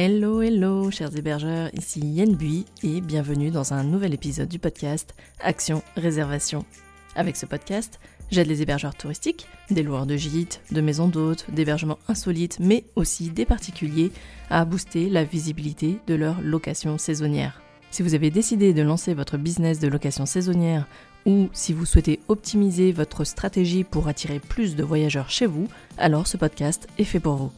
[0.00, 5.12] Hello, hello, chers hébergeurs, ici Yen Bui et bienvenue dans un nouvel épisode du podcast
[5.40, 6.64] Action Réservation.
[7.16, 7.98] Avec ce podcast,
[8.30, 13.30] j'aide les hébergeurs touristiques, des loueurs de gîtes, de maisons d'hôtes, d'hébergements insolites, mais aussi
[13.30, 14.12] des particuliers
[14.50, 17.60] à booster la visibilité de leur location saisonnière.
[17.90, 20.86] Si vous avez décidé de lancer votre business de location saisonnière
[21.26, 26.28] ou si vous souhaitez optimiser votre stratégie pour attirer plus de voyageurs chez vous, alors
[26.28, 27.52] ce podcast est fait pour vous.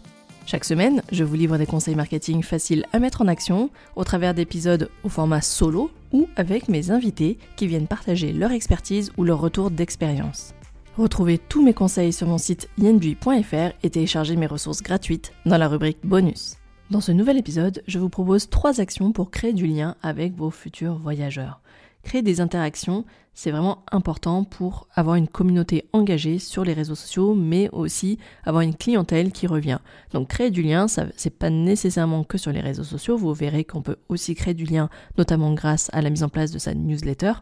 [0.51, 4.35] Chaque semaine, je vous livre des conseils marketing faciles à mettre en action au travers
[4.35, 9.41] d'épisodes au format solo ou avec mes invités qui viennent partager leur expertise ou leur
[9.41, 10.53] retour d'expérience.
[10.99, 15.69] Retrouvez tous mes conseils sur mon site yenbui.fr et téléchargez mes ressources gratuites dans la
[15.69, 16.57] rubrique bonus.
[16.91, 20.51] Dans ce nouvel épisode, je vous propose trois actions pour créer du lien avec vos
[20.51, 21.61] futurs voyageurs.
[22.03, 23.05] Créer des interactions,
[23.35, 28.63] c'est vraiment important pour avoir une communauté engagée sur les réseaux sociaux, mais aussi avoir
[28.63, 29.79] une clientèle qui revient.
[30.13, 33.17] Donc créer du lien, ça c'est pas nécessairement que sur les réseaux sociaux.
[33.17, 36.51] Vous verrez qu'on peut aussi créer du lien, notamment grâce à la mise en place
[36.51, 37.33] de sa newsletter.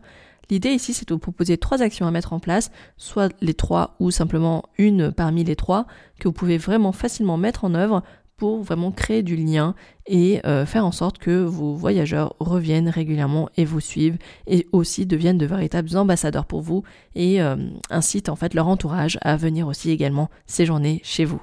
[0.50, 3.96] L'idée ici, c'est de vous proposer trois actions à mettre en place, soit les trois
[4.00, 5.86] ou simplement une parmi les trois,
[6.18, 8.02] que vous pouvez vraiment facilement mettre en œuvre
[8.38, 9.74] pour vraiment créer du lien
[10.06, 15.04] et euh, faire en sorte que vos voyageurs reviennent régulièrement et vous suivent et aussi
[15.04, 17.56] deviennent de véritables ambassadeurs pour vous et euh,
[17.90, 21.42] incitent en fait leur entourage à venir aussi également séjourner chez vous.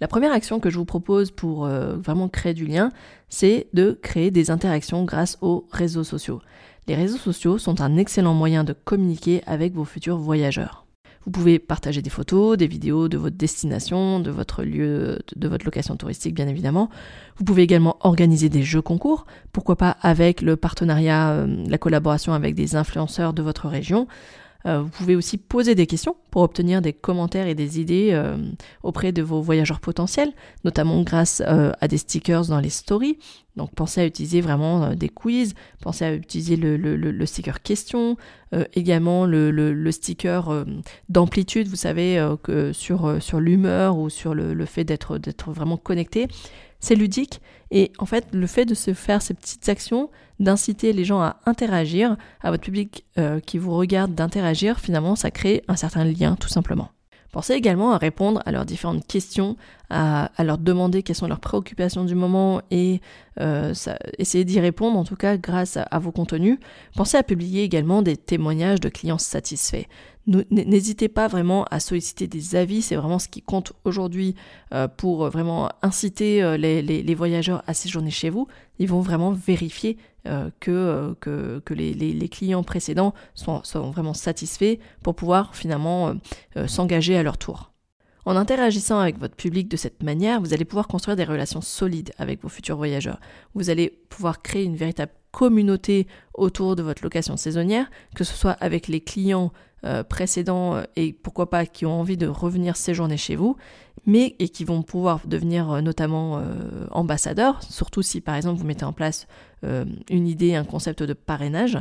[0.00, 2.92] La première action que je vous propose pour euh, vraiment créer du lien,
[3.28, 6.40] c'est de créer des interactions grâce aux réseaux sociaux.
[6.86, 10.87] Les réseaux sociaux sont un excellent moyen de communiquer avec vos futurs voyageurs.
[11.28, 15.66] Vous pouvez partager des photos, des vidéos de votre destination, de votre lieu, de votre
[15.66, 16.88] location touristique bien évidemment.
[17.36, 22.32] Vous pouvez également organiser des jeux concours, pourquoi pas avec le partenariat, euh, la collaboration
[22.32, 24.08] avec des influenceurs de votre région.
[24.64, 28.38] Euh, vous pouvez aussi poser des questions pour obtenir des commentaires et des idées euh,
[28.82, 30.32] auprès de vos voyageurs potentiels,
[30.64, 33.18] notamment grâce à des stickers dans les stories.
[33.58, 38.16] Donc pensez à utiliser vraiment des quiz, pensez à utiliser le, sticker question,
[38.72, 40.64] également le, sticker
[41.08, 45.18] d'amplitude, vous savez, que sur, sur l'humeur ou sur le, fait d'être
[45.50, 46.28] vraiment connecté.
[46.80, 51.04] C'est ludique et en fait le fait de se faire ces petites actions, d'inciter les
[51.04, 55.76] gens à interagir, à votre public euh, qui vous regarde d'interagir, finalement ça crée un
[55.76, 56.90] certain lien tout simplement.
[57.32, 59.56] Pensez également à répondre à leurs différentes questions,
[59.90, 63.00] à, leur demander quelles sont leurs préoccupations du moment et
[63.40, 63.74] euh,
[64.18, 66.58] essayer d'y répondre en tout cas grâce à, vos contenus.
[66.96, 69.84] Pensez à publier également des témoignages de clients satisfaits.
[70.50, 74.34] N'hésitez pas vraiment à solliciter des avis, c'est vraiment ce qui compte aujourd'hui
[74.74, 78.46] euh, pour vraiment inciter euh, les, voyageurs à séjourner chez vous.
[78.78, 79.96] Ils vont vraiment vérifier
[80.26, 81.14] euh, que,
[81.70, 86.14] les, clients précédents sont, vraiment satisfaits pour pouvoir finalement
[86.66, 87.72] s'engager à leur tour.
[88.26, 92.12] En interagissant avec votre public de cette manière, vous allez pouvoir construire des relations solides
[92.18, 93.18] avec vos futurs voyageurs.
[93.54, 98.52] Vous allez pouvoir créer une véritable communauté autour de votre location saisonnière, que ce soit
[98.52, 99.52] avec les clients
[99.84, 103.56] euh, précédents euh, et pourquoi pas qui ont envie de revenir séjourner chez vous,
[104.06, 106.42] mais et qui vont pouvoir devenir euh, notamment
[106.90, 109.28] ambassadeurs, surtout si par exemple vous mettez en place
[109.62, 111.78] une idée, un concept de parrainage,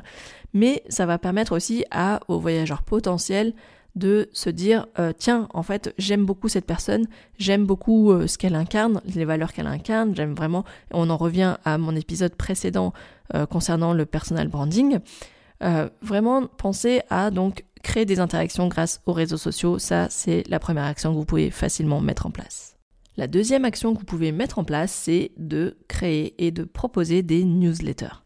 [0.53, 3.53] mais ça va permettre aussi à vos voyageurs potentiels
[3.95, 4.85] de se dire
[5.17, 9.67] tiens en fait j'aime beaucoup cette personne j'aime beaucoup ce qu'elle incarne les valeurs qu'elle
[9.67, 12.93] incarne j'aime vraiment on en revient à mon épisode précédent
[13.49, 14.99] concernant le personal branding.
[16.01, 20.83] Vraiment pensez à donc créer des interactions grâce aux réseaux sociaux, ça c'est la première
[20.83, 22.75] action que vous pouvez facilement mettre en place.
[23.15, 27.23] La deuxième action que vous pouvez mettre en place, c'est de créer et de proposer
[27.23, 28.23] des newsletters.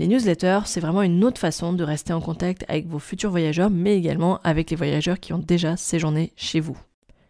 [0.00, 3.70] Les newsletters, c'est vraiment une autre façon de rester en contact avec vos futurs voyageurs,
[3.70, 6.76] mais également avec les voyageurs qui ont déjà séjourné chez vous.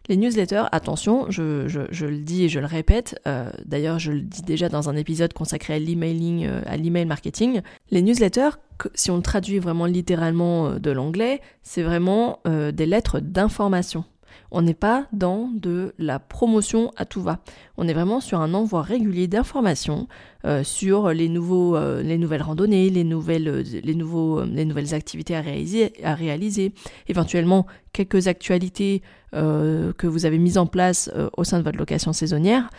[0.07, 4.43] Les newsletters, attention, je, le dis et je le répète, euh, d'ailleurs je le dis
[4.43, 8.51] déjà dans un épisode consacré à l'emailing, euh, à l'email marketing, les newsletters,
[8.93, 14.05] si on le traduit vraiment littéralement euh, de l'anglais, c'est vraiment des lettres d'information.
[14.51, 17.39] On n'est pas dans de la promotion à tout va.
[17.77, 20.07] On est vraiment sur un envoi régulier d'informations
[20.45, 26.73] euh, sur euh, les nouvelles randonnées, les nouvelles, euh, activités à réaliser, à réaliser,
[27.07, 29.01] éventuellement quelques actualités
[29.33, 32.69] que vous avez mises en place au sein de votre location saisonnière.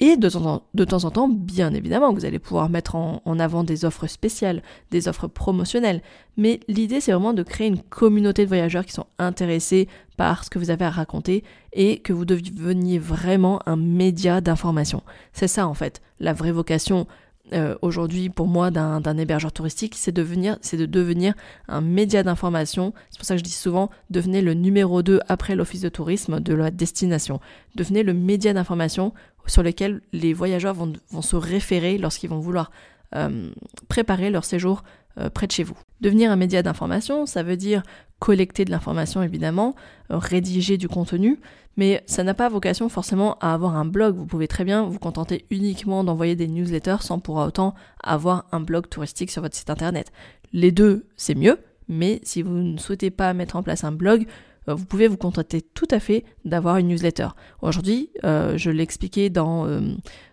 [0.00, 3.64] Et de temps, en, temps en temps, bien évidemment, vous allez pouvoir mettre en, avant
[3.64, 4.62] des offres spéciales,
[4.92, 6.02] des offres promotionnelles.
[6.36, 10.50] Mais l'idée, c'est vraiment de créer une communauté de voyageurs qui sont intéressés par ce
[10.50, 11.42] que vous avez à raconter
[11.72, 15.02] et que vous deveniez vraiment un média d'information.
[15.32, 17.08] C'est ça, en fait, la vraie vocation
[17.52, 21.34] euh, aujourd'hui pour moi d'un hébergeur touristique, c'est de, de devenir
[21.68, 22.92] un média d'information.
[23.10, 26.40] C'est pour ça que je dis souvent, devenez le numéro 2 après l'office de tourisme
[26.40, 27.40] de la destination.
[27.74, 29.12] Devenez le média d'information
[29.46, 32.70] sur lequel les voyageurs vont, vont se référer lorsqu'ils vont vouloir
[33.14, 33.50] euh,
[33.88, 34.82] préparer leur séjour
[35.18, 35.76] euh, près de chez vous.
[36.00, 37.82] Devenir un média d'information, ça veut dire
[38.18, 39.74] collecter de l'information évidemment,
[40.10, 41.40] euh, rédiger du contenu,
[41.76, 44.16] mais ça n'a pas vocation forcément à avoir un blog.
[44.16, 48.60] Vous pouvez très bien vous contenter uniquement d'envoyer des newsletters sans pour autant avoir un
[48.60, 50.12] blog touristique sur votre site internet.
[50.52, 54.26] Les deux, c'est mieux, mais si vous ne souhaitez pas mettre en place un blog,
[54.66, 57.28] vous pouvez vous contenter tout à fait d'avoir une newsletter.
[57.62, 59.66] Aujourd'hui, je l'ai expliqué dans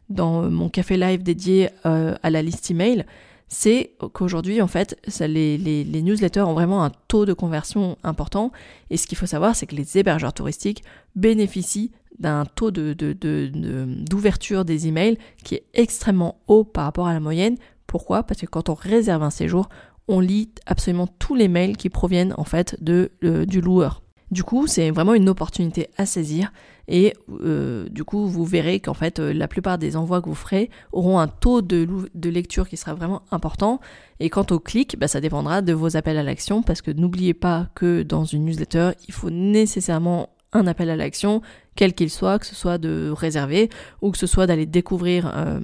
[0.09, 3.05] dans mon café live dédié euh, à la liste email,
[3.47, 8.51] c'est qu'aujourd'hui, en fait, les, newsletters ont vraiment un taux de conversion important.
[8.89, 10.83] Et ce qu'il faut savoir, c'est que les hébergeurs touristiques
[11.15, 17.13] bénéficient d'un taux d'ouverture de, de, des emails qui est extrêmement haut par rapport à
[17.13, 17.57] la moyenne.
[17.87, 18.23] Pourquoi?
[18.23, 19.69] Parce que quand on réserve un séjour,
[20.07, 24.01] on lit absolument tous les mails qui proviennent en fait euh, du loueur.
[24.35, 26.51] Du coup, c'est vraiment une opportunité à saisir
[26.89, 30.35] et euh, du coup, vous verrez qu'en fait, euh, la plupart des envois que vous
[30.35, 31.87] ferez auront un taux de,
[32.21, 33.79] lecture qui sera vraiment important.
[34.19, 37.33] Et quant au clic, bah, ça dépendra de vos appels à l'action parce que n'oubliez
[37.33, 41.41] pas que dans une newsletter, il faut nécessairement un appel à l'action,
[41.77, 43.69] quel qu'il soit, que ce soit de réserver
[44.01, 45.61] ou que ce soit d'aller découvrir euh,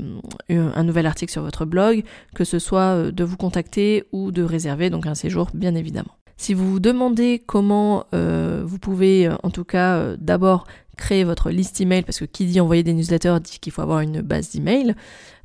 [0.49, 4.89] un nouvel article sur votre blog, que ce soit de vous contacter ou de réserver
[4.89, 6.20] donc un séjour bien évidemment.
[6.41, 10.65] Si vous vous demandez comment euh, vous pouvez euh, en tout cas euh, d'abord
[10.97, 13.99] créer votre liste email, parce que qui dit envoyer des newsletters dit qu'il faut avoir
[13.99, 14.95] une base d'email,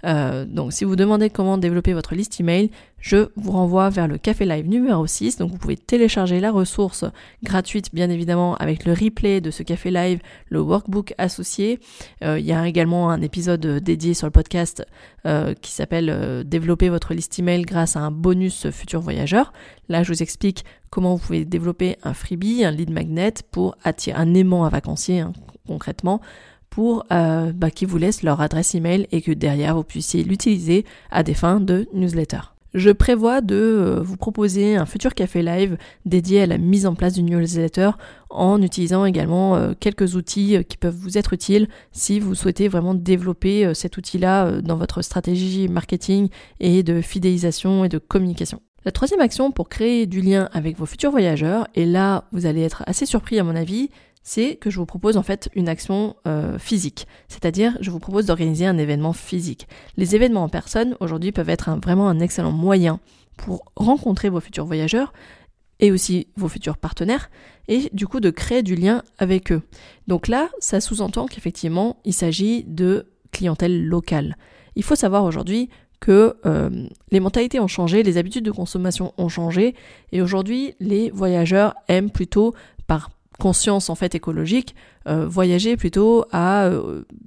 [0.07, 4.19] euh, donc si vous demandez comment développer votre liste email, je vous renvoie vers le
[4.19, 5.39] Café Live numéro 6.
[5.39, 7.05] Donc vous pouvez télécharger la ressource
[7.43, 11.81] gratuite bien évidemment avec le replay de ce Café Live, le workbook associé.
[12.23, 14.87] Euh, il y a également un épisode dédié sur le podcast
[15.27, 19.53] euh, qui s'appelle Développer votre liste email grâce à un bonus futur voyageur.
[19.89, 24.17] Là je vous explique comment vous pouvez développer un freebie, un lead magnet pour attirer
[24.17, 25.33] un aimant à vacancier hein,
[25.67, 26.21] concrètement
[26.71, 30.85] pour euh, bah, qu'ils vous laissent leur adresse email et que derrière vous puissiez l'utiliser
[31.11, 32.41] à des fins de newsletter.
[32.75, 36.95] Je prévois de euh, vous proposer un futur café live dédié à la mise en
[36.95, 37.91] place du newsletter
[38.29, 42.95] en utilisant également euh, quelques outils qui peuvent vous être utiles si vous souhaitez vraiment
[42.95, 46.29] développer cet outil-là dans votre stratégie marketing
[46.61, 48.61] et de fidélisation et de communication.
[48.87, 52.63] La troisième action pour créer du lien avec vos futurs voyageurs, et là vous allez
[52.63, 53.91] être assez surpris à mon avis,
[54.27, 57.07] c'est que je vous propose en fait une action euh, physique.
[57.29, 59.69] C'est-à-dire, je vous propose d'organiser un événement physique.
[59.97, 62.99] Les événements en personne, aujourd'hui, peuvent être vraiment un excellent moyen
[63.37, 65.13] pour rencontrer vos futurs voyageurs
[65.79, 67.31] et aussi vos futurs partenaires,
[67.69, 69.63] et du coup de créer du lien avec eux.
[70.09, 74.37] Donc là, ça sous-entend qu'effectivement, il s'agit de clientèle locale.
[74.75, 75.71] Il faut savoir aujourd'hui
[76.01, 79.77] que euh, les mentalités ont changé, les habitudes de consommation ont changé,
[80.11, 82.55] et aujourd'hui, les voyageurs aiment plutôt
[82.89, 84.75] par conscience en fait écologique,
[85.07, 86.71] euh, voyager plutôt à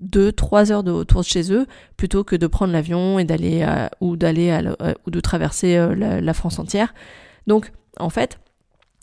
[0.01, 1.65] 2-3 euh, heures de, autour de chez eux
[1.97, 3.65] plutôt que de prendre l'avion et d'aller
[4.01, 6.93] ou d'aller euh, ou de traverser la, France entière.
[7.47, 8.39] Donc en fait,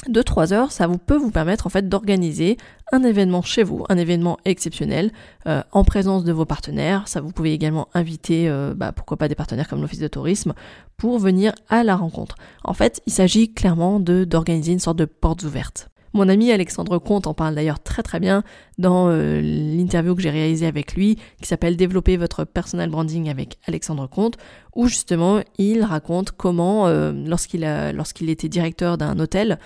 [0.08, 2.56] 2-3 heures, ça vous peut vous permettre en fait d'organiser
[2.93, 5.11] un événement chez vous, un événement exceptionnel
[5.44, 7.09] en présence de vos partenaires.
[7.09, 10.55] Ça vous pouvez également inviter, bah, pourquoi pas des partenaires comme l'office de tourisme
[10.97, 12.37] pour venir à la rencontre.
[12.62, 15.91] En fait, il s'agit clairement d'organiser une sorte de portes ouvertes.
[16.16, 18.42] Mon ami Alexandre Comte en parle d'ailleurs très très bien
[18.78, 23.58] dans euh, l'interview que j'ai réalisée avec lui, qui s'appelle Développer votre personal branding avec
[23.66, 24.38] Alexandre Comte,
[24.75, 29.58] où justement il raconte comment, euh, lorsqu'il était directeur d'un hôtel,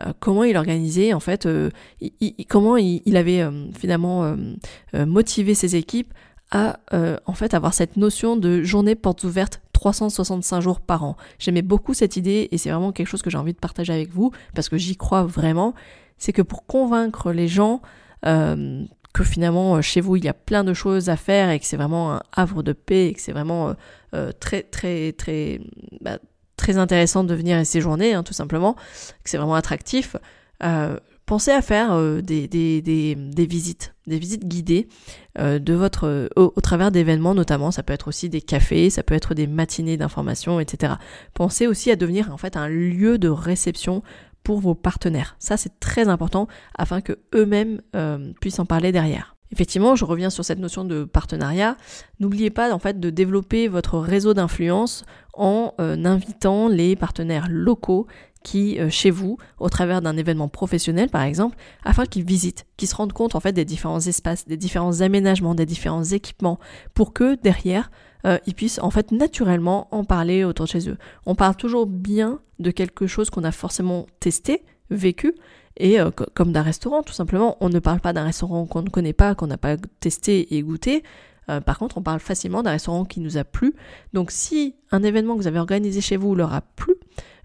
[0.00, 1.46] euh, comment il organisait en fait,
[2.48, 3.46] comment il, avait
[3.78, 4.34] finalement
[4.94, 6.14] motivé ses équipes
[6.50, 6.78] à
[7.26, 11.16] en fait avoir cette notion de journée portes ouvertes 365 jours par an.
[11.38, 14.10] J'aimais beaucoup cette idée et c'est vraiment quelque chose que j'ai envie de partager avec
[14.10, 15.72] vous parce que j'y crois vraiment.
[16.18, 17.80] C'est que pour convaincre les gens
[18.26, 21.60] euh, que finalement euh, chez vous il y a plein de choses à faire et
[21.60, 23.76] que c'est vraiment un havre de paix et que c'est vraiment
[24.14, 25.60] euh, très très très
[26.00, 26.18] bah,
[26.56, 28.74] très intéressant de venir et séjourner hein, tout simplement,
[29.22, 30.16] que c'est vraiment attractif.
[31.28, 34.88] Pensez à faire euh, des, des, des, visites, des visites guidées
[35.38, 37.70] euh, de votre, au, travers d'événements notamment.
[37.70, 40.94] Ça peut être aussi des cafés, ça peut être des matinées d'information, etc.
[41.34, 44.02] Pensez aussi à devenir en fait un lieu de réception
[44.42, 45.36] pour vos partenaires.
[45.38, 49.36] Ça c'est très important afin que eux-mêmes euh, puissent en parler derrière.
[49.52, 51.76] Effectivement, je reviens sur cette notion de partenariat.
[52.20, 55.04] N'oubliez pas en fait de développer votre réseau d'influence
[55.34, 58.06] en invitant les partenaires locaux
[58.48, 62.88] qui, euh, chez vous, au travers d'un événement professionnel par exemple, afin qu'ils visitent, qu'ils
[62.88, 66.58] se rendent compte en fait des différents espaces, des différents aménagements, des différents équipements,
[66.94, 67.90] pour que derrière,
[68.24, 70.96] euh, ils puissent en fait naturellement en parler autour de chez eux.
[71.26, 75.34] On parle toujours bien de quelque chose qu'on a forcément testé, vécu,
[75.76, 77.58] et euh, comme d'un restaurant tout simplement.
[77.60, 80.62] On ne parle pas d'un restaurant qu'on ne connaît pas, qu'on n'a pas testé et
[80.62, 81.02] goûté.
[81.64, 83.72] Par contre, on parle facilement d'un restaurant qui nous a plu.
[84.12, 86.92] Donc si un événement que vous avez organisé chez vous leur a plu,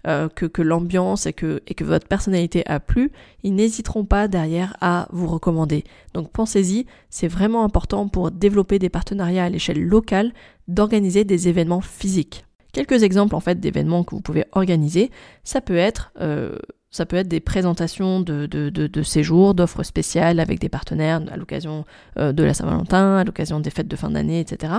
[0.06, 3.10] euh, que, l'ambiance et que, et que votre personnalité a plu,
[3.42, 5.84] ils n'hésiteront pas derrière à vous recommander.
[6.12, 10.32] Donc pensez-y, c'est vraiment important pour développer des partenariats à l'échelle locale
[10.68, 12.44] d'organiser des événements physiques.
[12.72, 15.10] Quelques exemples en fait d'événements que vous pouvez organiser,
[15.44, 16.58] ça peut être euh,
[16.94, 21.36] ça peut être des présentations de, de, de, séjours, d'offres spéciales avec des partenaires à
[21.36, 21.84] l'occasion
[22.18, 24.74] euh, de la Saint-Valentin, à l'occasion des fêtes de fin d'année, etc.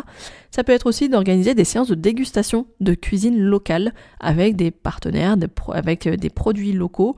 [0.50, 5.36] Ça peut être aussi d'organiser des séances de dégustation de cuisine locale avec des partenaires,
[5.74, 7.18] avec euh, des produits locaux.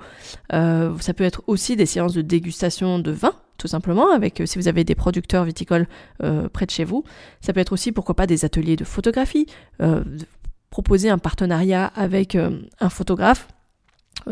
[0.53, 4.57] Euh, ça peut être aussi des séances de dégustation de vin tout simplement, avec si
[4.57, 5.87] vous avez des producteurs viticoles
[6.19, 7.03] près de chez vous.
[7.41, 9.47] Ça peut être aussi, pourquoi pas, des ateliers de photographie,
[10.69, 13.47] proposer un partenariat avec un photographe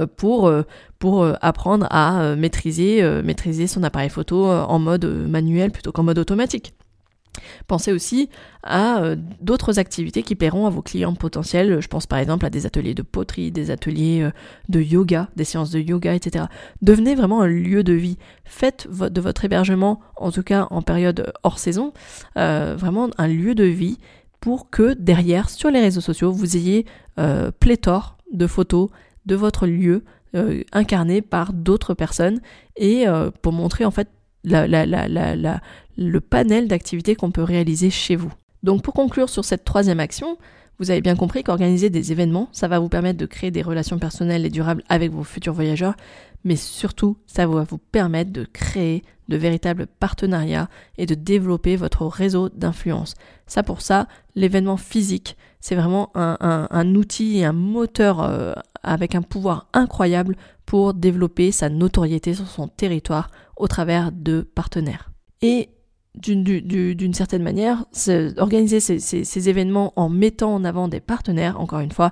[0.06, 0.64] pour, euh,
[1.00, 6.20] pour euh, apprendre à maîtriser, maîtriser son appareil photo en mode manuel plutôt qu'en mode
[6.20, 6.74] automatique.
[7.68, 8.30] Pensez aussi
[8.64, 11.82] à d'autres activités qui plairont à vos clients potentiels.
[11.82, 14.30] Je pense par exemple à des ateliers de poterie, des ateliers
[14.70, 16.46] de yoga, des séances de yoga, etc.
[16.82, 18.18] Devenez vraiment un lieu de vie.
[18.46, 21.92] Faites de votre hébergement, en tout cas en période hors saison,
[22.36, 23.98] vraiment un lieu de vie
[24.40, 26.86] pour que derrière, sur les réseaux sociaux, vous ayez
[27.60, 28.90] pléthore de photos,
[29.25, 30.03] de votre lieu
[30.36, 32.39] euh, incarné par d'autres personnes
[32.75, 34.10] et euh, pour montrer en fait
[34.44, 38.32] le panel d'activités qu'on peut réaliser chez vous.
[38.62, 40.38] Donc pour conclure sur cette troisième action,
[40.77, 43.98] vous avez bien compris qu'organiser des événements, ça va vous permettre de créer des relations
[43.98, 45.96] personnelles et durables avec vos futurs voyageurs,
[46.44, 52.05] mais surtout, ça va vous permettre de créer de véritables partenariats et de développer votre
[52.05, 53.15] réseau d'influence.
[53.48, 58.53] Ça pour ça, l'événement physique, c'est vraiment un, outil et un moteur euh,
[58.84, 65.12] avec un pouvoir incroyable pour développer sa notoriété sur son territoire au travers de partenaires.
[65.41, 65.70] Et
[66.15, 67.86] d'une certaine manière,
[68.38, 72.12] organiser ces, événements en mettant en avant des partenaires, encore une fois,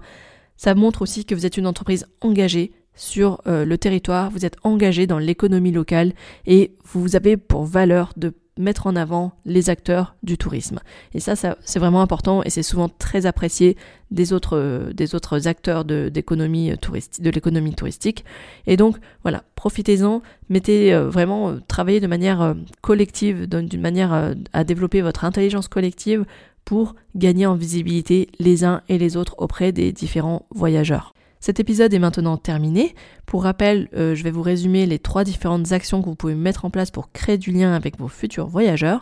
[0.58, 4.58] ça montre aussi que vous êtes une entreprise engagée sur euh, le territoire, vous êtes
[4.64, 6.14] engagé dans l'économie locale
[6.46, 10.80] et vous avez pour valeur de mettre en avant les acteurs du tourisme.
[11.16, 13.78] Et ça, c'est vraiment important et c'est souvent très apprécié
[14.12, 18.26] des autres, euh, acteurs euh, de l'économie touristique.
[18.68, 25.26] Et donc, voilà, profitez-en, mettez vraiment, travaillez de manière collective, d'une manière à développer votre
[25.26, 26.26] intelligence collective
[26.64, 31.14] pour gagner en visibilité les uns et les autres auprès des différents voyageurs.
[31.44, 32.96] Cet épisode est maintenant terminé.
[33.26, 36.64] Pour rappel, euh, je vais vous résumer les trois différentes actions que vous pouvez mettre
[36.64, 39.02] en place pour créer du lien avec vos futurs voyageurs.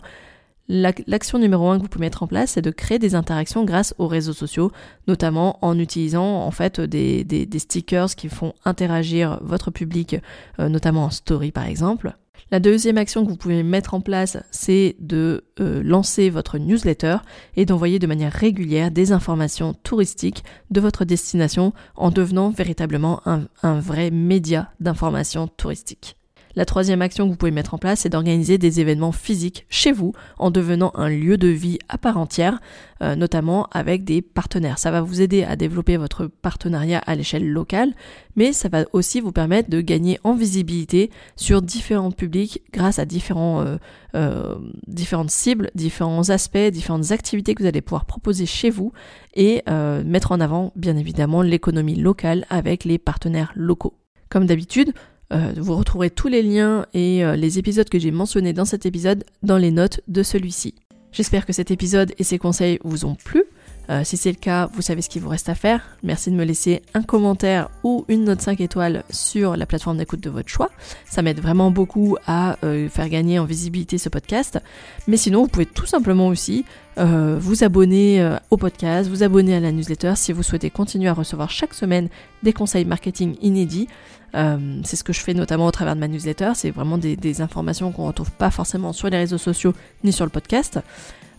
[0.67, 3.93] L'action numéro un que vous pouvez mettre en place, c'est de créer des interactions grâce
[3.99, 4.71] aux réseaux sociaux,
[5.07, 10.15] notamment en utilisant en fait des, stickers qui font interagir votre public,
[10.57, 12.15] euh, notamment en story par exemple.
[12.49, 17.17] La deuxième action que vous pouvez mettre en place, c'est de euh, lancer votre newsletter
[17.55, 23.79] et d'envoyer de manière régulière des informations touristiques de votre destination en devenant véritablement un
[23.79, 26.17] vrai média d'information touristique.
[26.55, 29.91] La troisième action que vous pouvez mettre en place, c'est d'organiser des événements physiques chez
[29.91, 32.59] vous en devenant un lieu de vie à part entière,
[33.01, 34.77] euh, notamment avec des partenaires.
[34.77, 37.93] Ça va vous aider à développer votre partenariat à l'échelle locale,
[38.35, 43.05] mais ça va aussi vous permettre de gagner en visibilité sur différents publics grâce à
[43.05, 43.77] différents, euh,
[44.15, 44.55] euh,
[44.87, 48.91] différentes cibles, différents aspects, différentes activités que vous allez pouvoir proposer chez vous
[49.33, 49.63] et
[50.03, 53.93] mettre en avant bien évidemment l'économie locale avec les partenaires locaux.
[54.29, 54.93] Comme d'habitude,
[55.31, 58.85] euh, vous retrouverez tous les liens et euh, les épisodes que j'ai mentionnés dans cet
[58.85, 60.75] épisode dans les notes de celui-ci.
[61.11, 63.43] J'espère que cet épisode et ses conseils vous ont plu.
[63.91, 65.81] Euh, si c'est le cas, vous savez ce qu'il vous reste à faire.
[66.01, 70.21] Merci de me laisser un commentaire ou une note 5 étoiles sur la plateforme d'écoute
[70.21, 70.69] de votre choix.
[71.05, 74.59] Ça m'aide vraiment beaucoup à faire gagner en visibilité ce podcast.
[75.07, 76.65] Mais sinon, vous pouvez tout simplement aussi
[76.97, 81.49] vous abonner au podcast, vous abonner à la newsletter si vous souhaitez continuer à recevoir
[81.49, 82.07] chaque semaine
[82.43, 83.87] des conseils marketing inédits.
[84.35, 86.51] Euh, c'est ce que je fais notamment au travers de ma newsletter.
[86.55, 90.25] C'est vraiment des, informations qu'on ne retrouve pas forcément sur les réseaux sociaux ni sur
[90.25, 90.79] le podcast.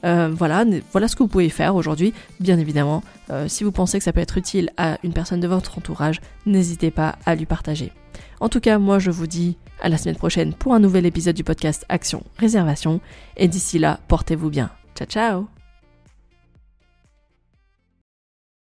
[0.04, 2.12] Euh, voilà, ce que vous pouvez faire aujourd'hui.
[2.40, 5.48] Bien évidemment, euh, si vous pensez que ça peut être utile à une personne de
[5.48, 7.92] votre entourage, n'hésitez pas à lui partager.
[8.40, 11.36] En tout cas, moi je vous dis à la semaine prochaine pour un nouvel épisode
[11.36, 13.00] du podcast Action Réservation.
[13.36, 14.70] Et d'ici là, portez-vous bien.
[14.94, 15.61] Ciao ciao